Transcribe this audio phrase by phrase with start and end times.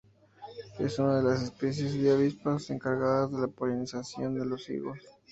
[0.79, 4.97] Es una de las especies de avispas encargadas de la polinización de los higos.